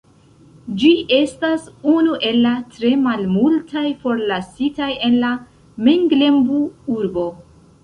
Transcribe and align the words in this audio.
Ĝi 0.83 0.87
estas 1.17 1.67
unu 1.91 2.15
el 2.29 2.39
la 2.45 2.53
tre 2.77 2.91
malmultaj 3.03 3.85
forlasitaj 4.07 4.91
en 5.11 5.21
la 5.27 5.31
Menglembu-urbo. 5.91 7.31